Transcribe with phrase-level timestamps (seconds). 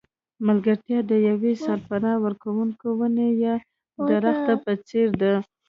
[0.47, 3.53] ملګرتیا د یوې سرپناه ورکوونکې ونې یا
[4.09, 5.33] درخته په څېر ده.